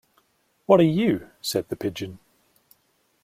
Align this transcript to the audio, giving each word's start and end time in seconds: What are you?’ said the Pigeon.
What 0.65 0.79
are 0.79 0.83
you?’ 0.83 1.29
said 1.41 1.69
the 1.69 1.75
Pigeon. 1.75 2.17